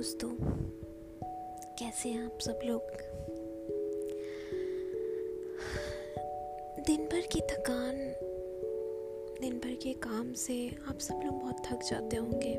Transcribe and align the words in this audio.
दोस्तों, 0.00 0.28
कैसे 1.78 2.08
हैं 2.08 2.24
आप 2.26 2.38
सब 2.40 2.60
लोग? 2.64 2.80
दिन 6.86 7.04
भर 7.04 7.26
की 7.26 7.40
थकान, 7.40 7.96
दिन 9.40 9.58
भर 9.58 9.74
के 9.74 9.92
काम 9.92 10.32
से 10.32 10.70
आप 10.88 10.98
सब 10.98 11.20
लोग 11.24 11.34
बहुत 11.34 11.56
थक 11.70 11.80
जाते 11.82 12.16
होंगे। 12.16 12.54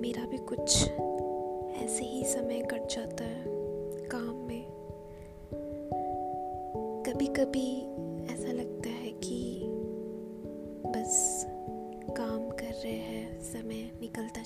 मेरा 0.00 0.26
भी 0.26 0.38
कुछ 0.38 0.84
ऐसे 1.82 2.04
ही 2.04 2.24
समय 2.24 2.60
कट 2.60 2.88
जाता 2.88 3.24
है 3.24 3.44
काम 4.06 4.34
में। 4.34 4.66
कभी 7.06 7.26
कभी 7.26 7.86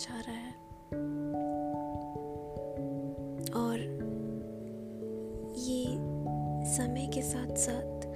जा 0.01 0.21
रहा 0.21 0.35
है। 0.35 0.53
और 3.55 3.79
ये 5.59 5.85
समय 6.75 7.11
के 7.15 7.23
साथ 7.23 7.57
साथ 7.57 8.07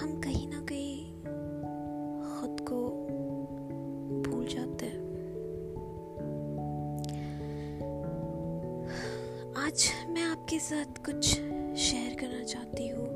हम 0.00 0.20
कहीं 0.20 0.48
ना 0.48 0.60
कहीं 0.60 1.12
खुद 2.40 2.60
को 2.60 2.88
भूल 4.30 4.46
जाते 4.46 4.86
हैं। 4.86 5.04
आज 9.66 9.88
मैं 10.08 10.22
आपके 10.22 10.58
साथ 10.58 11.04
कुछ 11.04 11.24
शेयर 11.78 12.14
करना 12.14 12.44
चाहती 12.44 12.88
हूँ। 12.88 13.08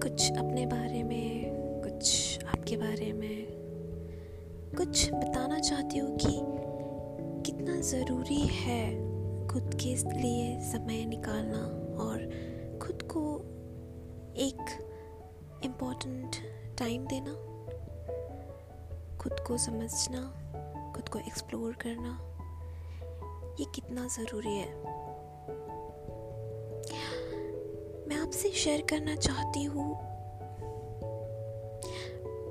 कुछ 0.00 0.32
अपने 0.32 0.66
बारे 0.66 1.02
में, 1.02 1.52
कुछ 1.82 2.38
आपके 2.44 2.76
बारे 2.76 3.12
में। 3.12 3.61
कुछ 4.76 5.12
बताना 5.12 5.58
चाहती 5.58 5.98
हूँ 5.98 6.16
कि 6.16 6.32
कितना 7.46 7.80
ज़रूरी 7.80 8.40
है 8.40 8.94
खुद 9.48 9.70
के 9.74 9.94
लिए 10.20 10.60
समय 10.60 11.04
निकालना 11.04 11.58
और 12.04 12.18
खुद 12.82 13.02
को 13.02 13.36
एक 14.36 14.88
इम्पोर्टेंट 15.64 16.36
टाइम 16.78 17.06
देना। 17.06 17.32
खुद 19.16 19.40
को 19.40 19.58
समझना, 19.58 20.22
खुद 20.96 21.08
को 21.08 21.18
एक्सप्लोर 21.18 21.72
करना, 21.72 22.18
ये 23.60 23.66
कितना 23.74 24.06
ज़रूरी 24.06 24.56
है। 24.56 24.74
मैं 28.08 28.16
आपसे 28.16 28.50
शेयर 28.50 28.80
करना 28.80 29.16
चाहती 29.16 29.64
हूँ 29.64 30.11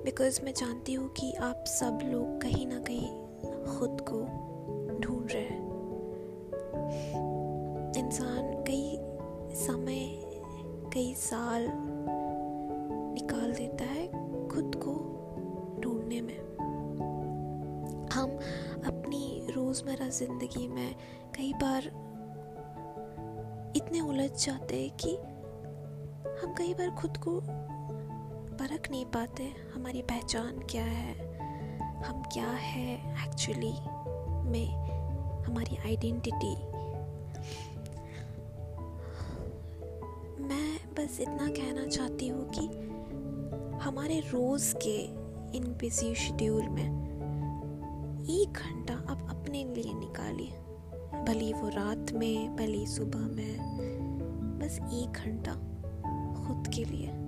बिकॉज़ 0.03 0.39
मैं 0.43 0.53
जानती 0.53 0.93
हूँ 0.93 1.09
कि 1.09 1.33
आप 1.33 1.63
सब 1.67 1.99
लोग 2.03 2.41
कहीं 2.41 2.67
ना 2.67 2.79
कहीं 2.79 3.09
खुद 3.65 4.01
को 4.01 4.21
ढूंढ 4.99 5.31
रहे 5.31 5.41
हैं। 5.41 5.69
इंसान 7.95 8.63
कई 8.67 8.97
समय, 9.55 10.23
कई 10.93 11.13
साल 11.13 11.67
निकाल 13.13 13.53
देता 13.53 13.83
है 13.83 14.07
खुद 14.47 14.75
को 14.75 14.93
ढूँढने 15.81 16.21
में। 16.21 16.37
हम 18.13 18.31
अपनी 18.85 19.47
रोज़मर्रा 19.55 20.09
ज़िंदगी 20.09 20.67
में 20.67 20.95
कई 21.37 21.53
बार 21.53 21.83
इतने 23.75 24.01
उलझ 24.01 24.45
जाते 24.45 24.81
हैं 24.81 24.91
कि 24.97 25.15
हम 26.41 26.53
कई 26.53 26.73
बार 26.73 26.89
खुद 26.91 27.17
को 27.17 27.41
नहीं 28.91 29.05
पाते, 29.05 29.43
हमारी 29.75 30.01
पहचान 30.01 30.59
क्या 30.69 30.83
है? 30.83 31.13
हम 32.03 32.21
क्या 32.33 32.47
है 32.47 32.95
एक्चुअली 33.27 33.71
में 34.49 34.73
हमारी 35.43 35.77
आइडेंटिटी 35.77 36.55
मैं 40.43 40.93
बस 40.93 41.19
इतना 41.21 41.47
कहना 41.47 41.87
चाहती 41.87 42.27
हूँ 42.27 42.49
कि 42.49 42.67
हमारे 43.77 44.19
रोज़ 44.19 44.75
के 44.75 44.97
इन 45.57 45.75
बिज़ी 45.79 46.15
शेड्यूल 46.15 46.67
में 46.69 46.89
एक 48.29 48.53
घंटा 48.53 48.93
आप 48.93 49.27
अपने 49.29 49.63
लिए 49.63 49.93
निकालिए। 49.93 50.51
भले 51.23 51.53
वो 51.53 51.67
रात 51.69 52.11
में, 52.11 52.55
भले 52.55 52.85
सुबह 52.85 53.27
में, 53.35 53.57
बस 54.59 54.79
एक 54.93 55.11
घंटा 55.25 55.53
खुद 56.43 56.73
के 56.75 56.85
लिए। 56.85 57.20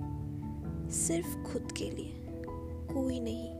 सिर्फ़ 0.90 1.52
खुद 1.52 1.72
के 1.72 1.84
लिए, 1.84 2.12
कोई 2.94 3.20
नहीं। 3.20 3.54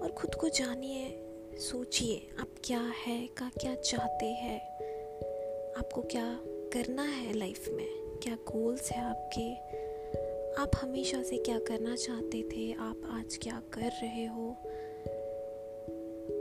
और 0.00 0.12
खुद 0.12 0.34
को 0.34 0.48
जानिए, 0.48 1.22
सोचिए, 1.58 2.28
आप 2.40 2.48
क्या 2.64 2.92
है, 3.06 3.26
का 3.26 3.50
क्या 3.60 3.74
चाहते 3.74 4.26
हैं? 4.26 4.60
आपको 5.74 6.02
क्या 6.02 6.40
करना 6.44 7.02
है 7.02 7.32
लाइफ 7.32 7.68
में? 7.68 8.18
क्या 8.22 8.34
गोल्स 8.34 8.90
है 8.90 9.02
आपके? 9.02 9.54
आप 10.62 10.70
हमेशा 10.76 11.22
से 11.22 11.36
क्या 11.36 11.58
करना 11.58 11.96
चाहते 11.96 12.42
थे? 12.42 12.72
आप 12.72 13.00
आज 13.10 13.36
क्या 13.36 13.62
कर 13.72 13.90
रहे 14.02 14.26
हो? 14.26 14.56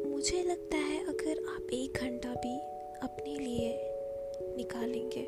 मुझे 0.10 0.44
लगता 0.44 0.78
है 0.78 1.08
अगर 1.08 1.46
आप 1.56 1.68
एक 1.74 1.94
घंटा 1.94 2.30
भी 2.30 2.60
अपने 3.00 3.40
लिए 3.40 3.80
निकालेंगे, 4.58 5.24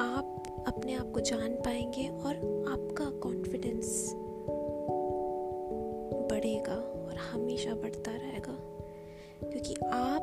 आप 0.00 0.31
अपने 0.66 0.94
आप 0.94 1.12
को 1.12 1.20
जान 1.20 1.54
पाएँगे 1.54 2.08
और 2.08 2.36
आपका 2.68 3.04
कॉन्फिडेंस 3.04 4.12
बढ़ेगा 6.30 6.74
और 6.74 7.16
हमेशा 7.16 7.74
बढ़ता 7.74 8.10
रहेगा। 8.10 8.58
क्योंकि 9.48 9.74
आप 9.74 10.22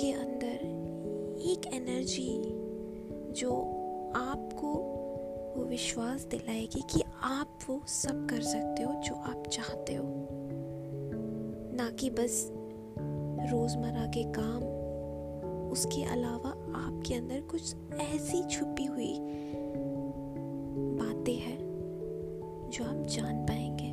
के 0.00 0.12
अंदर 0.12 0.78
एक 1.40 1.74
एनर्जी 1.74 2.42
जो 3.32 3.52
आपको 4.16 4.68
वो 5.56 5.64
विश्वास 5.64 6.24
दिलाएगी 6.24 6.80
कि 6.80 7.02
आप 7.22 7.58
वो 7.68 7.80
सब 7.86 8.26
कर 8.30 8.40
सकते 8.40 8.82
हो 8.82 8.92
जो 8.92 9.14
आप 9.14 9.46
चाहते 9.46 9.94
हो। 9.94 10.28
ना 11.76 11.90
कि 11.90 12.10
बस 12.10 12.52
रोज़मर्रा 13.52 14.06
के 14.06 14.24
काम, 14.24 14.62
उसके 15.70 16.02
अलावा 16.02 16.57
आपके 16.74 17.14
अंदर 17.14 17.40
कुछ 17.40 17.74
ऐसी 18.00 18.42
छुपी 18.44 18.84
हुई 18.84 19.18
बातें 20.98 21.34
हैं 21.34 21.58
जो 22.72 22.84
आप 22.84 23.06
जान 23.06 23.46
पाएँगे। 23.46 23.90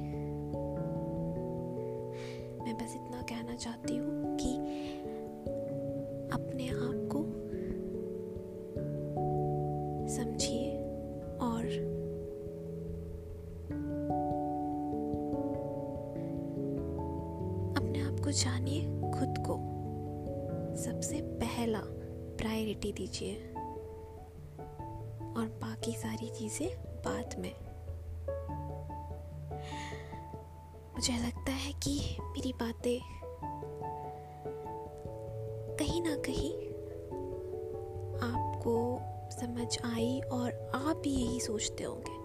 मैं 2.64 2.78
बस 2.78 2.96
इतना 2.96 3.22
कहना 3.22 3.56
चाहती 3.56 3.98
हूँ 3.98 4.38
कि 4.38 4.56
अपने 6.34 6.70
आप 6.70 7.10
को 7.12 7.24
समझिए 10.08 10.72
और 11.42 11.66
अपने 17.78 18.02
आप 18.02 18.20
को 18.24 18.32
जानिए 18.32 18.82
खुद 19.12 19.38
को 19.38 19.58
सबसे 20.76 21.22
पहला। 21.22 21.82
प्रायोरिटी 22.38 22.92
दीजिए। 22.92 23.36
और 25.38 25.48
बाकी 25.62 25.92
सारी 25.92 26.30
चीज़ें 26.30 26.70
बाद 27.06 27.36
में। 27.40 27.54
मुझे 30.96 31.14
लगता 31.14 31.52
है 31.52 31.74
कि 31.74 32.18
मेरी 32.22 32.54
बातें 32.54 33.00
कहीं 35.76 36.02
ना 36.02 36.16
कहीं 36.16 36.54
आपको 38.22 38.76
समझ 39.32 39.78
आई 39.86 40.22
और 40.32 40.72
आप 40.76 40.98
भी 40.98 41.10
यही 41.10 41.40
सोचते 41.40 41.84
होंगे 41.84 42.18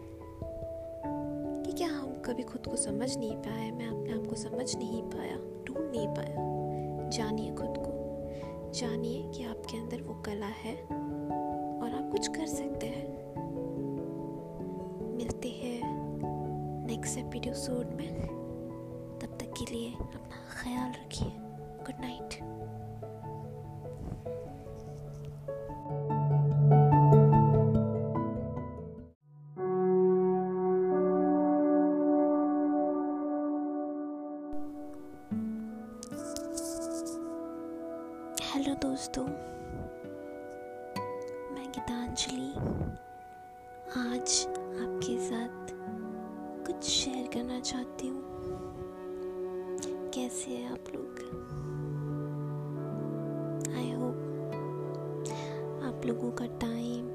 कि 1.65 1.73
क्या 1.73 1.89
हम 1.89 2.23
कभी 2.23 2.43
खुद 2.43 2.67
को 2.67 2.77
समझ 2.77 3.17
नहीं 3.17 3.37
पाए, 3.37 3.71
मैं 3.71 3.89
अपने 3.89 4.13
आप 4.13 4.27
को 4.31 4.37
समझ 4.37 4.77
नहीं 4.77 5.03
पाया, 5.03 5.37
ढूंढ 5.65 5.91
नहीं 5.91 6.09
पाया। 6.09 7.09
जानिए 7.11 7.51
खुद 7.51 7.75
को, 7.79 8.73
जानिए 8.73 9.20
वो 10.11 10.23
कला 10.23 10.47
है 10.47 10.77
और 11.83 11.91
आप 11.95 12.13
कुछ 12.13 12.29
कर 12.29 12.47
सकते 12.47 12.87
हैं। 12.87 13.09
मिलते 15.17 15.49
हैं 15.49 15.81
नेक्स्ट 16.87 17.19
एपिसोड 17.19 17.87
में। 17.87 18.27
तब 19.19 19.39
तक 19.41 19.55
के 19.59 19.75
लिए 19.75 19.95
अपना 20.01 20.63
ख्याल 20.63 20.91
रखिए। 20.91 21.33
गुड 21.85 22.01
नाइट 22.01 22.35
मैं 41.71 41.79
गीतांजलि। 41.79 42.51
आज 43.99 44.47
आपके 44.83 45.17
साथ 45.19 45.69
कुछ 46.67 46.85
शेयर 46.85 47.27
करना 47.27 47.61
चाहती 47.61 48.09
हूँ। 48.09 48.23
कैसे 50.15 50.51
हैं 50.51 50.73
आप 50.73 50.91
लोग? 50.95 51.21
आई 53.77 53.91
होप 53.93 54.19
आप 55.85 56.07
लोगों 56.07 56.31
का 56.31 56.47
टाइम 56.47 57.09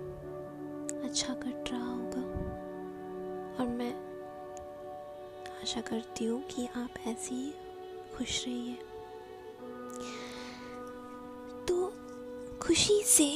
अच्छा 1.04 1.34
कट 1.34 1.72
रहा 1.72 1.92
होगा। 1.92 2.24
और 3.60 3.68
मैं 3.68 3.94
आशा 5.62 5.82
करती 5.82 6.26
हूँ 6.26 6.42
कि 6.46 6.68
आप 6.78 7.08
ऐसे 7.08 7.36
ही 7.36 7.54
खुश 8.18 8.44
रहिए। 8.48 8.76
तो 11.68 11.94
खुशी 12.62 13.02
से 13.06 13.30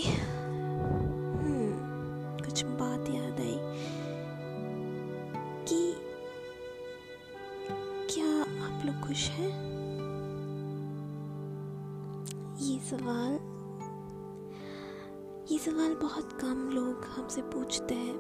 खुश 9.09 9.29
हैं? 9.29 9.51
ये 12.57 12.79
सवाल 12.79 13.31
ये 15.51 15.57
सवाल 15.57 15.95
बहुत 15.95 16.33
कम 16.33 16.69
लोग 16.73 17.05
हमसे 17.05 17.41
पूछते 17.41 17.95
हैं। 17.95 18.15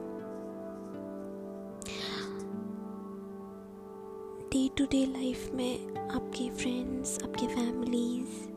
डे 4.51 4.69
टू 4.77 4.85
डे 4.85 5.05
लाइफ 5.05 5.51
में 5.53 5.95
आपके 6.09 6.49
फ्रेंड्स 6.49 7.23
आपके 7.23 7.47
families 7.47 8.49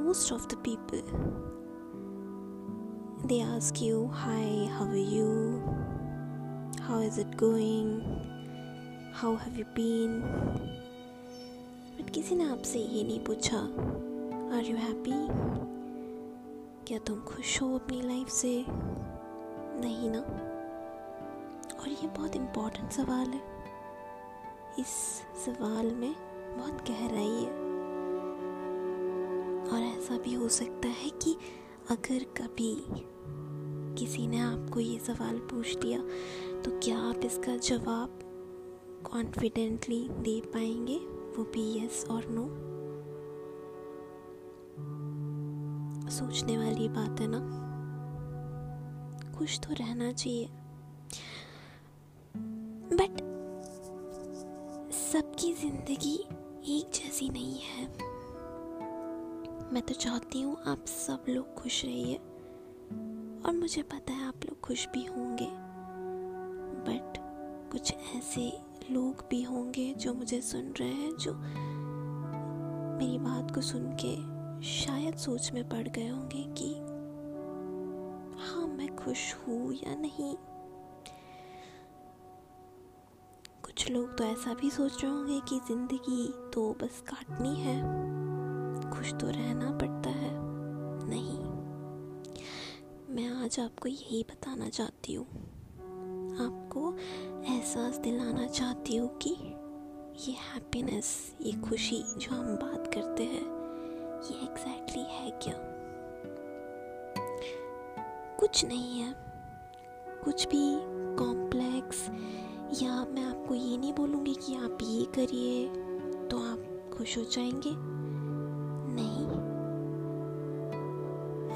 most 0.00 0.32
of 0.32 0.46
the 0.46 0.54
people 0.54 1.02
they 3.28 3.40
ask 3.42 3.82
you 3.82 4.06
hi 4.06 4.66
how 4.66 4.88
are 4.88 4.96
you 4.96 5.30
how 6.82 7.00
is 7.00 7.20
it 7.20 7.34
going 7.40 8.29
how 9.20 9.36
have 9.36 9.58
you 9.58 9.64
been 9.64 10.20
but 11.96 12.10
किसी 12.10 12.34
ने 12.34 12.44
आपसे 12.44 12.78
ये 12.78 13.02
नहीं 13.04 13.24
पूछा। 13.24 13.56
आर 14.56 14.64
यू 14.64 14.76
हैप्पी 14.76 15.12
क्या 16.86 16.98
तुम 16.98 17.20
खुश 17.20 17.62
हो 17.62 17.74
अपनी 17.74 18.02
लाइफ 18.02 18.28
से? 18.28 18.64
नहीं 19.80 20.10
ना? 20.10 20.20
और 21.80 21.88
ये 21.88 22.08
बहुत 22.08 22.36
इम्पोर्टेंट 22.36 22.90
सवाल 22.92 23.26
है। 23.26 23.42
इस 24.78 25.22
सवाल 25.44 25.86
में 25.86 26.14
बहुत 26.58 26.88
गहराई 26.88 27.44
है। 27.44 27.52
और 29.70 29.98
ऐसा 29.98 30.18
भी 30.18 30.34
हो 30.34 30.48
सकता 30.48 30.88
है 30.88 31.10
कि 31.10 31.36
अगर 31.90 32.24
कभी 32.24 32.84
किसी 33.98 34.26
ने 34.26 34.38
आपको 34.38 34.80
ये 34.80 34.98
सवाल 34.98 35.38
पूछ 35.38 35.76
दिया 35.76 35.98
तो 36.62 36.78
क्या 36.78 36.98
आप 36.98 37.20
इसका 37.24 37.56
जवाब 37.56 38.18
कॉन्फिडेंटली 39.04 40.08
दे 40.08 40.40
पाएँगे? 40.40 40.98
वो 41.36 41.44
भी 41.44 41.84
यस 41.84 42.04
और 42.10 42.26
नो 42.30 42.48
सोचने 46.10 46.56
वाली 46.58 46.88
बात 46.88 47.20
है 47.20 47.26
ना? 47.30 47.38
खुश 49.38 49.58
तो 49.60 49.74
रहना 49.74 50.12
चाहिए। 50.12 50.48
बट 52.92 53.20
सबकी 54.92 55.52
ज़िंदगी 55.52 56.16
एक 56.78 56.90
जैसी 56.94 57.28
नहीं 57.28 57.60
है। 57.60 57.86
मैं 59.72 59.82
तो 59.82 59.94
चाहती 59.94 60.42
हूँ 60.42 60.56
आप 60.66 60.84
सब 60.86 61.24
लोग 61.28 61.54
खुश 61.54 61.84
रहिए। 61.84 62.16
और 63.46 63.52
मुझे 63.52 63.82
पता 63.82 64.12
है 64.12 64.26
आप 64.28 64.44
लोग 64.44 64.60
खुश 64.60 64.88
भी 64.88 65.04
होंगे। 65.04 65.48
बट 66.86 67.18
कुछ 67.72 67.92
ऐसे 68.16 68.69
लोग 68.90 69.24
भी 69.30 69.42
होंगे 69.42 69.92
जो 69.94 70.12
मुझे 70.14 70.40
सुन 70.40 70.72
रहे 70.80 70.88
हैं, 70.88 71.16
जो 71.16 71.32
मेरी 72.98 73.18
बात 73.18 73.54
को 73.54 73.60
सुन 73.60 73.90
के 74.04 74.14
शायद 74.66 75.16
सोच 75.16 75.50
में 75.52 75.68
पड़ 75.68 75.86
गए 75.88 76.08
होंगे 76.08 76.44
कि 76.58 76.72
हाँ 78.40 78.66
मैं 78.68 78.94
खुश 78.96 79.34
हूँ 79.36 79.72
या 79.74 79.94
नहीं। 79.94 80.34
कुछ 83.64 83.90
लोग 83.90 84.16
तो 84.18 84.24
ऐसा 84.24 84.54
भी 84.54 84.70
सोच 84.70 85.02
रहे 85.02 85.12
होंगे 85.12 85.40
कि 85.40 85.58
ज़िंदगी 85.68 86.26
तो 86.54 86.72
बस 86.82 87.02
काटनी 87.08 87.54
है, 87.56 87.78
खुश 88.90 89.12
तो 89.12 89.30
रहना 89.30 89.70
पड़ता 89.72 90.10
है। 90.10 90.30
नहीं, 91.08 91.38
मैं 93.14 93.28
आज 93.44 93.60
आपको 93.60 93.88
यही 93.88 94.22
बताना 94.30 94.68
चाहती 94.68 95.14
हूँ। 95.14 95.49
आपको 96.40 96.94
एहसास 97.52 97.98
दिलाना 97.98 98.46
चाहती 98.46 98.96
हूँ 98.96 99.18
कि 99.18 99.30
ये 100.28 100.32
हैप्पीनेस 100.32 101.36
ये 101.40 101.52
खुशी 101.52 102.02
जो 102.02 102.34
हम 102.34 102.56
बात 102.56 102.94
करते 102.94 103.22
हैं, 103.22 103.46
ये 104.22 104.42
एग्जैक्टली 104.42 105.02
है 105.02 105.30
क्या? 105.30 105.54
कुछ 108.40 108.64
नहीं 108.64 109.00
है। 109.00 109.14
कुछ 110.24 110.46
भी 110.46 110.78
कॉम्प्लेक्स 111.16 112.08
या 112.82 113.04
मैं 113.04 113.24
आपको 113.24 113.54
ये 113.54 113.76
नहीं 113.76 113.92
बोलूँगी 113.94 114.34
कि 114.34 114.54
आप 114.54 114.78
ये 114.82 115.04
करिए 115.04 115.68
तो 116.28 116.38
आप 116.38 116.90
खुश 116.98 117.18
हो 117.18 117.24
जाएँगे। 117.24 117.72
नहीं। 118.94 119.26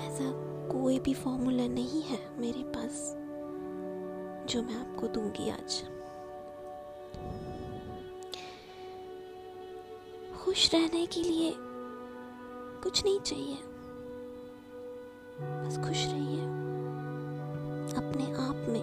ऐसा 0.06 0.30
कोई 0.68 0.98
भी 0.98 1.14
फॉर्मूला 1.14 1.66
नहीं 1.66 2.02
है 2.02 2.18
मेरे 2.38 2.62
पास। 2.62 3.23
जो 4.48 4.62
मैं 4.62 4.74
आपको 4.74 5.06
दूँगी 5.06 5.50
आज। 5.50 5.84
खुश 10.44 10.74
रहने 10.74 11.06
के 11.06 11.22
लिए 11.22 11.54
कुछ 12.82 13.04
नहीं 13.04 13.20
चाहिए। 13.20 13.54
बस 15.40 15.78
खुश 15.78 16.04
रहिए। 16.06 16.40
अपने 17.96 18.24
आप 18.24 18.66
में, 18.68 18.82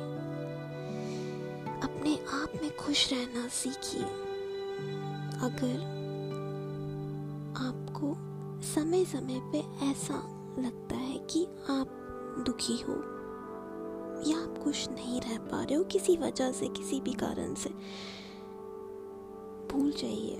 अपने 1.84 2.26
आप 2.26 2.62
में 2.62 2.78
खुश 2.78 3.14
रहना 3.14 3.48
सीखिए। 3.48 4.04
अगर 5.42 6.02
आपको 7.58 8.16
समय 8.62 9.06
समय 9.06 9.40
पे 9.54 9.86
ऐसा 9.86 10.16
लगता 10.60 10.96
है 10.96 11.18
कि 11.18 11.46
आप 11.70 11.88
दुखी 12.46 12.82
हो 12.82 13.21
या 14.28 14.38
आप 14.38 14.58
खुश 14.64 14.90
नहीं 14.90 15.22
रह 15.22 15.38
पा 15.38 15.64
रहे 15.64 15.76
हो 15.76 15.84
किसी 15.84 16.18
वजह 16.18 16.52
से, 16.52 16.68
किसी 16.68 17.02
भी 17.02 17.14
कारण 17.14 17.54
से। 17.54 17.70
भूल 19.72 19.92
जाइए। 19.92 20.36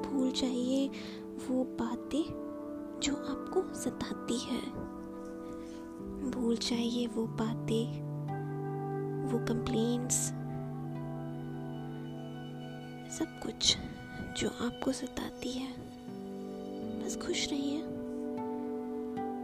भूल 0.00 0.32
जाइए 0.32 0.90
वो 1.48 1.64
बातें 1.64 2.46
जो 3.02 3.12
आपको 3.14 3.74
सताती 3.74 4.38
है। 4.38 4.60
भूल 6.30 6.56
जाइए 6.56 7.06
वो 7.06 7.26
बातें, 7.26 8.06
वो 9.32 9.38
कंप्लेंट्स 9.38 10.32
सब 13.18 13.40
कुछ 13.42 13.78
जो 14.38 14.48
आपको 14.48 14.92
सताती 14.92 15.52
है। 15.52 15.72
बस 17.04 17.18
खुश 17.26 17.48
रहिए। 17.52 17.80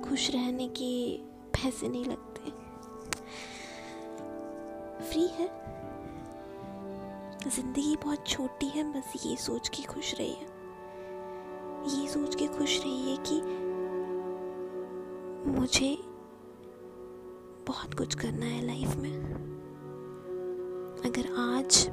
खुश 0.03 0.31
रहने 0.31 0.69
के 0.69 1.17
पैसे 1.49 1.89
नहीं 1.89 2.05
लगते। 2.05 2.32
फ्री 5.13 5.27
है। 5.27 5.47
ज़िंदगी 7.51 7.97
बहुत 7.97 8.27
छोटी 8.27 8.67
है, 8.67 8.83
बस 8.93 9.13
ये 9.27 9.37
सोच 9.37 9.69
के 9.69 9.83
खुश 9.83 10.15
रहिए। 10.15 10.47
ये 11.91 12.09
सोच 12.09 12.35
के 12.35 12.47
खुश 12.47 12.79
रहिए 12.85 13.17
कि 13.21 13.41
मुझे 15.51 15.99
बहुत 17.67 17.95
कुछ 17.95 18.15
करना 18.15 18.47
है 18.47 18.65
लाइफ 18.67 18.97
में। 18.97 19.19
अगर 21.05 21.33
आज 21.39 21.89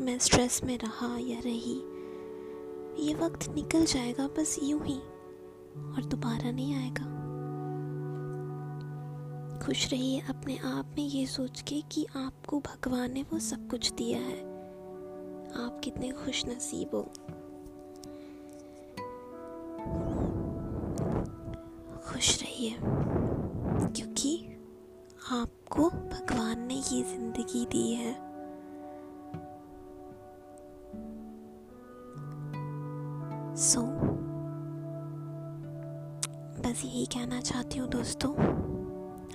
मैं 0.00 0.18
स्ट्रेस 0.18 0.64
में 0.64 0.78
रहा 0.78 1.16
या 1.18 1.38
रही, 1.38 1.76
ये 3.06 3.14
वक्त 3.14 3.48
निकल 3.54 3.84
जाएगा 3.84 4.28
बस 4.28 4.58
यूँ 4.62 4.84
ही 4.84 4.98
और 5.94 6.04
दोबारा 6.04 6.50
नहीं 6.50 6.74
आएगा। 6.74 7.27
खुश 9.62 9.90
रहिए 9.92 10.20
अपने 10.20 10.56
आप 10.58 10.94
में 10.96 11.04
ये 11.04 11.26
सोच 11.26 11.60
के 11.60 11.80
कि 11.92 12.06
आपको 12.16 12.60
भगवान 12.60 13.12
ने 13.12 13.22
वो 13.22 13.38
सब 13.38 13.68
कुछ 13.68 13.92
दिया 13.92 14.18
है। 14.18 14.38
आप 15.56 15.80
कितने 15.84 16.10
खुश 16.10 16.44
नसीब 16.46 16.94
हो। 16.94 17.02
खुश 22.06 22.42
रहिए 22.42 22.76
क्योंकि 23.90 24.36
आपको 25.32 25.90
भगवान 25.90 26.66
ने 26.66 26.74
ये 26.74 27.02
ज़िंदगी 27.02 27.64
दी 27.66 27.92
है। 27.92 28.14
सो 33.56 33.80
so, 33.80 33.86
बस 36.62 36.82
यही 36.84 37.06
कहना 37.06 37.40
चाहती 37.40 37.78
हूँ 37.78 37.88
दोस्तों। 37.88 38.67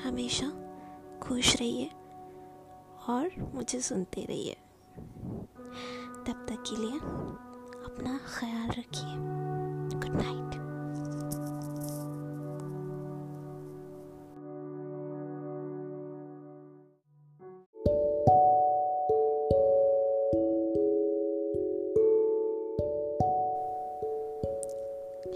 हमेशा 0.04 0.48
खुश 1.24 1.56
रहिए 1.56 1.90
और 3.10 3.52
मुझे 3.54 3.80
सुनते 3.80 4.26
रहिए। 4.26 4.58
तब 6.28 6.46
तक 6.50 6.64
के 6.70 6.76
लिए 6.78 6.98
अपना 7.86 8.20
ख्याल 8.28 8.70
रखिए। 8.70 9.16
गुड 10.00 10.16
नाइट 10.16 10.62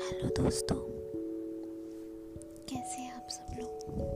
हेलो 0.01 0.29
दोस्तों, 0.41 0.75
कैसे 2.69 3.01
हैं 3.01 3.15
आप 3.15 3.27
सब 3.29 3.55
लोग? 3.59 4.06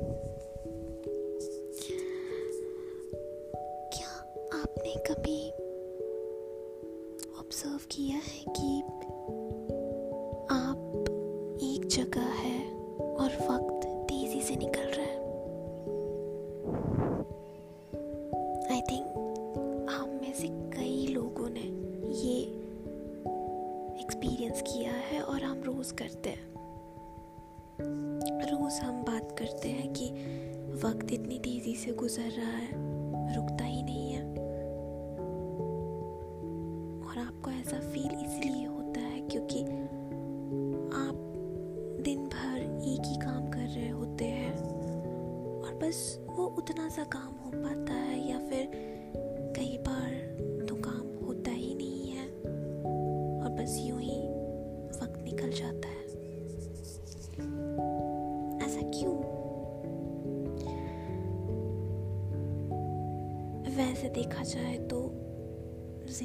आपने 4.82 4.94
कभी 5.08 5.61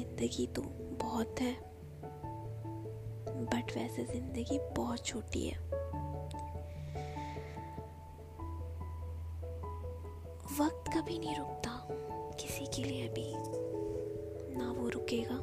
ज़िंदगी 0.07 0.45
तो 0.47 0.61
बहुत 1.01 1.41
है 1.41 1.53
बट 3.43 3.71
वैसे 3.75 4.03
ज़िंदगी 4.05 4.59
बहुत 4.75 5.05
छोटी 5.05 5.41
है। 5.47 5.57
वक्त 10.59 10.91
कभी 10.93 11.17
नहीं 11.19 11.35
रुकता 11.35 11.71
किसी 12.39 12.65
के 12.65 12.83
लिए 12.83 13.07
भी, 13.09 13.27
ना 14.57 14.71
वो 14.71 14.87
रुकेगा। 14.89 15.39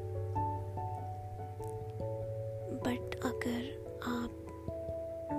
बट 2.81 3.21
अगर 3.25 3.63
आप 4.09 4.41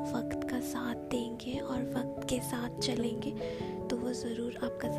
वक्त 0.08 0.50
का 0.50 0.60
साथ 0.64 1.10
देंगे 1.12 1.58
और 1.60 1.82
वक्त 1.90 2.28
के 2.30 2.40
साथ 2.44 2.80
चलेंगे 2.80 3.32
तो 3.90 3.98
वो 3.98 4.14
ज़रूर 4.14 4.60
आपका 4.64 4.95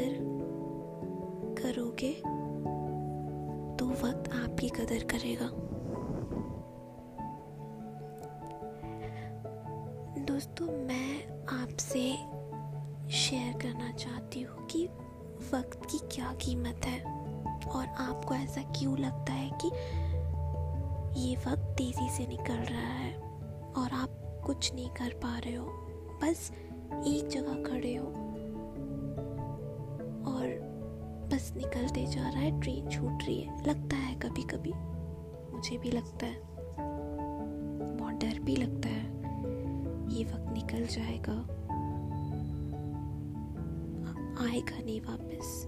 कदर 0.00 1.62
करोगे 1.62 2.12
तो 3.76 3.86
वक्त 3.86 4.30
आपकी 4.32 4.68
कदर 4.68 5.04
करेगा। 5.04 5.46
दोस्तों, 10.24 10.66
मैं 10.66 11.28
आपसे 11.62 12.12
शेयर 13.12 13.58
करना 13.58 13.92
चाहती 13.92 14.42
हूँ 14.42 14.66
कि 14.66 14.86
वक्त 15.54 15.80
की 15.84 15.98
क्या 15.98 16.32
कीमत 16.32 16.80
है? 16.84 17.00
और 17.60 17.86
आपको 17.86 18.34
ऐसा 18.34 18.62
क्यों 18.62 18.98
लगता 18.98 19.32
है 19.32 19.50
कि 19.64 19.68
ये 21.20 21.36
वक्त 21.36 21.74
तेज़ी 21.78 22.10
से 22.10 22.26
निकल 22.26 22.54
रहा 22.54 22.80
है 22.80 23.14
और 23.76 23.90
आप 23.92 24.42
कुछ 24.46 24.74
नहीं 24.74 24.90
कर 24.90 25.14
पा 25.14 25.38
रहे 25.38 25.54
हो? 25.54 25.66
बस 26.22 26.52
एक 27.06 27.28
जगह 27.28 27.62
खड़े 27.62 27.96
हो। 27.96 28.19
बस 31.40 31.52
निकलते 31.56 32.06
जा 32.06 32.28
रहा 32.28 32.40
है, 32.40 32.60
ट्रेन 32.60 32.88
छूट 32.88 33.22
रही 33.22 33.40
है। 33.40 33.66
लगता 33.66 33.96
है 33.96 34.18
कभी 34.18 34.42
कभी 34.42 34.72
मुझे 35.54 35.78
भी 35.78 35.90
लगता 35.90 36.26
है। 36.26 36.40
बहुत 37.96 38.14
डर 38.14 38.38
भी 38.38 38.56
लगता 38.56 38.88
है। 38.88 39.04
ये 40.16 40.24
वक्त 40.24 40.52
निकल 40.52 40.86
जाएगा। 40.86 41.32
आएगा 44.44 44.78
नहीं 44.78 45.00
वापस। 45.00 45.64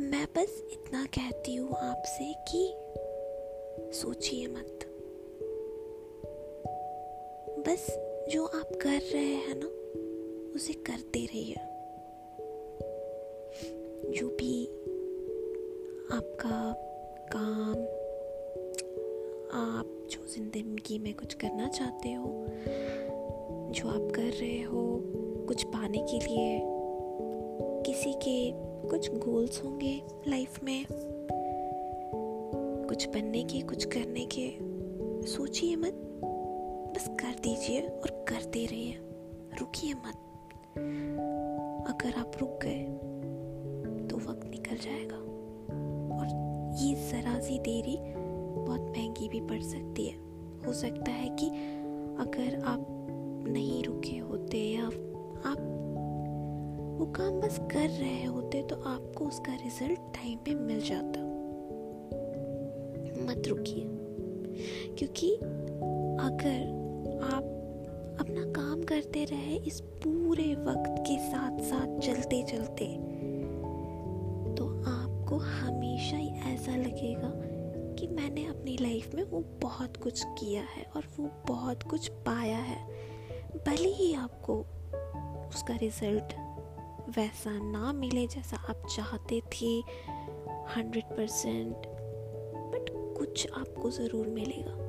मैं 0.00 0.26
बस 0.36 0.68
इतना 0.72 1.04
कहती 1.04 1.56
हूँ 1.56 1.76
आपसे 1.76 2.34
कि 2.52 2.74
सोचिए 3.92 4.46
मत। 4.46 4.78
बस 7.68 7.86
जो 8.32 8.46
आप 8.46 8.68
कर 8.82 9.00
रहे 9.12 9.34
हैं 9.34 9.54
ना 9.54 9.83
उसे 10.54 10.72
करते 10.72 11.24
रहिए। 11.24 11.54
जो 14.12 14.28
भी 14.28 14.66
आपका 16.12 16.72
काम, 17.32 17.72
आप 19.54 20.08
जो 20.10 20.26
ज़िंदगी 20.26 20.98
में 20.98 21.14
कुछ 21.14 21.34
करना 21.34 21.68
चाहते 21.68 22.12
हो, 22.12 22.46
जो 23.70 23.88
आप 23.88 24.12
कर 24.14 24.22
रहे 24.22 24.62
हो, 24.62 25.00
कुछ 25.48 25.64
पाने 25.64 25.98
के 25.98 26.18
लिए, 26.18 26.60
किसी 27.86 28.12
के 28.12 28.52
कुछ 28.88 29.10
गोल्स 29.14 29.64
होंगे 29.64 30.02
लाइफ 30.28 30.62
में, 30.64 30.86
कुछ 32.88 33.08
बनने 33.08 33.44
के, 33.44 33.60
कुछ 33.60 33.84
करने 33.84 34.28
के, 34.38 34.50
सोचिए 35.26 35.76
मत, 35.76 35.94
बस 36.96 37.08
कर 37.08 37.40
दीजिए 37.40 37.80
और 37.80 38.24
करते 38.28 38.66
रहिए, 38.66 38.98
रुकिए 39.60 39.94
मत। 39.94 40.23
अगर 40.76 42.14
आप 42.18 42.32
रुक 42.40 42.58
गए 42.62 42.84
तो 44.08 44.16
वक्त 44.16 44.50
निकल 44.50 44.76
जाएगा। 44.76 45.16
और 46.16 46.26
ये 46.82 46.94
ज़रा 46.94 47.38
सी 47.40 47.58
देरी 47.58 47.98
बहुत 48.54 48.80
महँगी 48.80 49.28
भी 49.28 49.40
पड़ 49.40 49.60
सकती 49.60 50.06
है। 50.06 50.14
हो 50.66 50.72
सकता 50.72 51.10
है 51.10 51.28
कि 51.28 51.46
अगर 52.20 52.62
आप 52.66 52.86
नहीं 53.48 53.84
रुके 53.84 54.18
होते 54.18 54.58
या 54.58 54.86
आप 55.50 55.58
वो 57.00 57.06
काम 57.06 57.40
बस 57.40 57.58
कर 57.58 57.88
रहे 57.88 58.24
होते 58.24 58.62
तो 58.62 58.76
आपको 58.76 59.24
उसका 59.24 59.54
रिज़ल्ट 59.54 60.00
टाइम 60.00 60.38
पे 60.38 60.54
मिल 60.54 60.80
जाता। 60.80 61.34
मत 63.24 63.48
रुकिए। 63.48 63.84
क्योंकि 64.98 65.34
अगर 66.20 66.84
आप 67.32 67.53
अपना 68.20 68.42
काम 68.52 68.82
करते 68.82 69.24
रहे, 69.24 69.56
इस 69.56 69.80
पूरे 69.80 70.54
वक्त 70.54 70.94
के 71.00 71.18
साथ 71.18 71.60
साथ 71.62 71.98
चलते 72.00 72.42
चलते। 72.42 72.86
तो 74.54 74.68
आपको 74.86 75.38
हमेशा 75.38 76.16
ही 76.16 76.28
ऐसा 76.54 76.76
लगेगा 76.76 77.32
कि 77.98 78.06
मैंने 78.06 78.44
अपनी 78.46 78.76
लाइफ 78.80 79.14
में 79.14 79.22
वो 79.22 79.40
बहुत 79.62 79.96
कुछ 79.96 80.22
किया 80.38 80.62
है 80.62 80.84
और 80.96 81.08
वो 81.18 81.30
बहुत 81.48 81.82
कुछ 81.82 82.08
पाया 82.26 82.58
है। 82.58 82.78
भले 83.66 83.88
ही 83.88 84.12
आपको 84.14 84.58
उसका 85.48 85.76
रिज़ल्ट 85.76 86.34
वैसा 87.16 87.50
ना 87.62 87.92
मिले 87.92 88.26
जैसा 88.26 88.56
आप 88.70 88.86
चाहते 88.96 89.40
थे 89.52 89.76
हंड्रेड 90.76 91.16
परसेंट 91.16 91.86
बट 92.72 92.90
कुछ 93.18 93.46
आपको 93.58 93.90
ज़रूर 93.90 94.26
मिलेगा। 94.26 94.83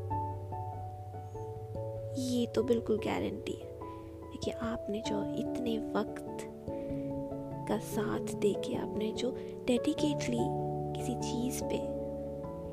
ये 2.17 2.45
तो 2.47 2.63
बिल्कुल 2.63 2.97
गारंटी 2.97 3.53
है 3.53 4.37
कि 4.43 4.51
आपने 4.51 5.01
जो 5.07 5.21
इतने 5.35 5.77
वक्त 5.93 6.45
का 7.69 7.77
साथ 7.77 8.33
दे 8.35 8.53
के 8.65 8.75
आपने 8.75 9.11
जो 9.11 9.31
डेडिकेटली 9.67 10.39
किसी 10.95 11.15
चीज़ 11.15 11.63
पे, 11.63 11.79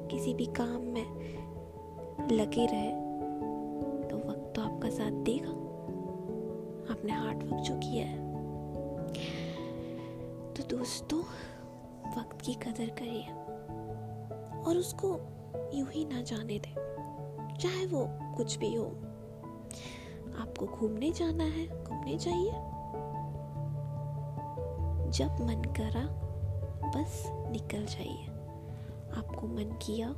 किसी 0.08 0.34
भी 0.34 0.46
काम 0.46 0.82
में 0.94 2.28
लगे 2.32 2.66
रहे 2.66 2.90
तो 4.08 4.16
वक्त 4.18 4.52
तो 4.56 4.62
आपका 4.62 4.90
साथ 4.90 5.22
देगा। 5.24 5.50
आपने 6.92 7.12
हार्ड 7.12 7.42
वर्क 7.42 7.62
जो 7.62 7.74
किया 7.74 8.06
है। 8.06 8.18
तो 10.54 10.76
दोस्तों, 10.76 11.20
वक्त 12.18 12.40
की 12.40 12.54
कदर 12.54 12.90
करिए 12.98 13.24
और 14.62 14.76
उसको 14.76 15.08
यूँ 15.74 15.88
ही 15.90 16.04
ना 16.04 16.22
जाने 16.22 16.58
दें, 16.58 16.74
चाहे 17.58 17.86
वो 17.86 18.06
कुछ 18.36 18.56
भी 18.58 18.74
हो। 18.74 18.84
आपको 20.40 20.66
घूमने 20.66 21.10
जाना 21.10 21.44
है, 21.44 21.84
घूमने 21.84 22.18
जाइए। 22.18 22.50
जब 25.10 25.26
मन 25.26 25.62
करा, 25.76 26.22
बस 26.88 27.24
निकल 27.26 27.84
जाइए। 27.84 28.26
आपको 29.18 29.46
मन 29.46 29.78
किया 29.82 30.14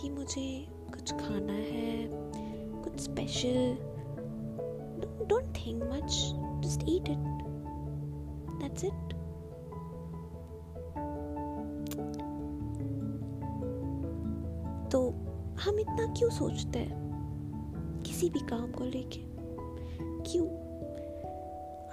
कि 0.00 0.10
मुझे 0.10 0.66
कुछ 0.70 1.12
खाना 1.12 1.52
है, 1.52 2.08
कुछ 2.82 3.00
special 3.00 3.78
don't 5.24 5.54
think 5.56 5.82
much 5.82 6.34
just 6.64 6.80
eat 6.88 7.08
it 7.08 7.18
that's 8.60 8.84
it 8.84 9.14
तो 14.90 15.10
हम 15.60 15.78
इतना 15.78 16.14
क्यों 16.18 16.30
सोचते 16.30 16.78
हैं? 16.78 18.02
किसी 18.06 18.30
भी 18.30 18.38
काम 18.38 18.72
को 18.72 18.84
लेके। 18.84 19.33
क्यों? 20.26 20.46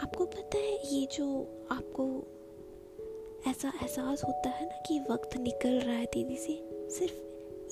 आपको 0.03 0.25
पता 0.25 0.57
है, 0.57 0.95
ये 0.95 1.05
जो 1.05 1.47
आपको 1.71 2.27
ऐसा 3.50 3.67
एहसास 3.67 4.23
होता 4.23 4.50
है 4.50 4.65
ना 4.65 4.75
कि 4.88 5.00
वक्त 5.00 5.38
निकल 5.38 5.79
रहा 5.79 5.95
है 5.95 6.05
तेज़ी 6.05 6.38
से, 6.38 6.89
सिर्फ़ 6.89 7.19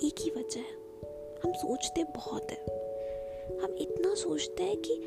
एक 0.05 0.15
ही 0.19 0.29
वजह 0.31 0.59
है। 0.59 0.79
हम 1.43 1.53
सोचते 1.53 2.03
बहुत 2.03 2.51
है। 2.51 2.63
हम 3.59 3.75
इतना 3.77 4.15
सोचते 4.15 4.63
हैं 4.63 4.77
कि 4.77 5.01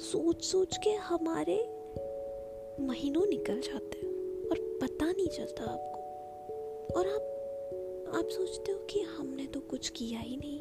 सोच 0.00 0.44
सोच 0.44 0.76
के 0.76 0.90
हमारे 0.90 1.68
महीनों 2.80 3.26
निकल 3.26 3.60
जाते 3.60 3.98
हैं 3.98 4.48
और 4.48 4.78
पता 4.82 5.12
नहीं 5.12 5.28
चलता 5.28 5.64
आपको। 5.64 6.00
और 6.94 7.06
आप 7.06 7.22
आप 8.14 8.28
सोचते 8.28 8.72
हो 8.72 8.78
कि 8.78 9.00
हमने 9.00 9.46
तो 9.46 9.60
कुछ 9.60 9.88
किया 9.88 10.20
ही 10.20 10.36
नहीं। 10.36 10.58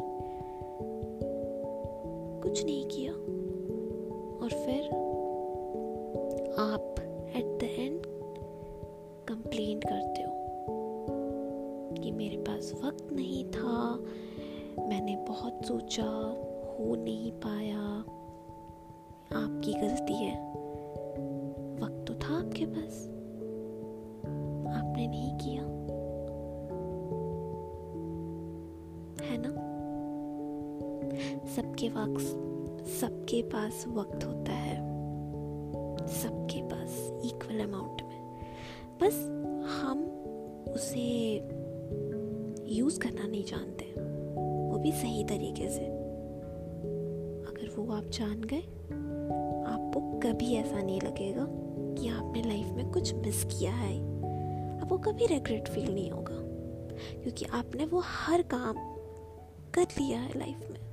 कुछ 2.42 2.66
नहीं 2.66 2.86
किया। 2.86 3.14
और 4.42 4.50
फिर 4.50 4.84
आप 6.60 6.96
एट 7.36 7.46
द 7.46 7.64
एंड 7.64 8.02
कंप्लेन 9.28 9.80
करते 9.80 10.22
हो 10.22 10.46
कि 12.04 12.12
मेरे 12.12 12.38
पास 12.38 12.82
वक्त 12.86 13.08
नहीं 13.12 13.46
था, 13.52 13.96
मैंने 14.88 15.16
बहुत 15.16 15.66
सोचा, 15.66 16.06
हो 16.80 16.96
नहीं 16.96 17.32
पाया। 17.32 18.06
आपकी 19.34 19.74
गलती 19.74 20.14
है। 20.14 20.52
वक्त 21.82 22.06
तो 22.08 22.14
था 22.14 22.38
आपके 22.38 22.66
पास। 22.66 23.10
आपने 24.78 25.08
नहीं 25.08 25.38
किया। 25.38 25.64
है 29.26 29.38
ना? 29.38 29.50
सबके 31.46 31.90
वक्त 31.90 32.55
सबके 33.02 33.42
पास 33.42 33.86
वक्त 33.88 34.26
होता 34.26 34.52
है। 34.52 34.76
सबके 36.08 36.62
पास 36.64 36.90
इक्वल 37.26 37.60
अमाउंट 37.60 38.02
में। 38.02 38.42
बस 39.04 39.14
हम 39.70 40.04
उसे 40.74 41.36
यूज़ 42.76 43.00
करना 43.00 43.28
नहीं 43.28 43.44
जानते। 43.44 43.86
वो 44.72 44.78
भी 44.78 44.92
सही 44.92 45.24
तरीके 45.24 45.70
से। 45.70 45.86
अगर 47.46 47.76
वो 47.78 47.94
आप 47.94 48.04
जान 48.04 48.42
गए, 48.42 48.62
आपको 49.72 50.20
कभी 50.20 50.56
ऐसा 50.56 50.82
नहीं 50.82 51.02
लगेगा 51.02 51.48
कि 52.02 52.08
आपने 52.10 52.44
लाइफ 52.44 52.68
में 52.68 52.92
कुछ 52.92 53.14
मिस 53.14 53.44
किया 53.44 53.72
है। 53.72 54.00
आपको 54.82 54.98
कभी 54.98 55.26
रिग्रेट 55.26 55.68
फील 55.68 55.94
नहीं 55.94 56.12
होगा। 56.12 56.46
क्योंकि 57.22 57.46
आपने 57.46 57.86
वो 57.86 58.02
हर 58.06 58.42
काम 58.42 58.76
कर 59.74 59.82
लिया 59.82 60.20
है 60.20 60.40
लाइफ 60.40 60.72
में। 60.72 60.85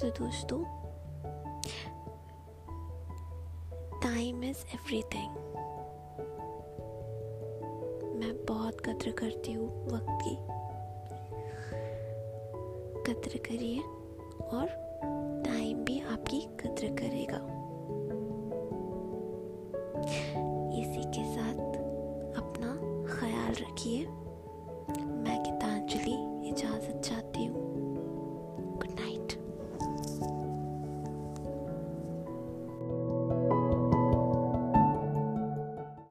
तो 0.00 0.08
दोस्तों 0.08 0.58
टाइम 4.02 4.44
इज़ 4.44 4.58
एवरीथिंग 4.74 5.30
मैं 8.18 8.46
बहुत 8.46 8.80
कद्र 8.80 9.10
करती 9.10 9.52
हूँ 9.52 9.68
वक्त 9.86 10.06
की। 10.22 10.36
कद्र 13.12 13.38
करिए 13.38 13.80
और 14.48 14.66
टाइम 15.46 15.84
भी 15.84 16.00
आपकी 16.00 16.40
कद्र 16.40 16.88
करेगा। 16.96 17.57